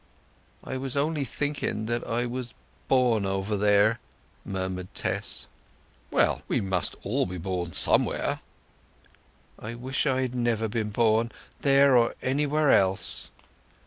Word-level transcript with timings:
"I 0.63 0.77
was 0.77 0.97
only 0.97 1.23
thinking 1.25 1.85
that 1.85 2.03
I 2.07 2.25
was 2.25 2.55
born 2.87 3.23
over 3.23 3.55
there," 3.55 3.99
murmured 4.43 4.87
Tess. 4.95 5.47
"Well—we 6.09 6.59
must 6.59 6.95
all 7.03 7.27
be 7.27 7.37
born 7.37 7.73
somewhere." 7.73 8.39
"I 9.59 9.75
wish 9.75 10.07
I 10.07 10.21
had 10.23 10.33
never 10.33 10.67
been 10.67 10.89
born—there 10.89 11.95
or 11.95 12.15
anywhere 12.19 12.71
else!" 12.71 13.29